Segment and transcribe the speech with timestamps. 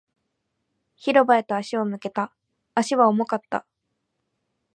[0.95, 2.33] 広場へと足を向けた。
[2.73, 3.67] 足は重かった。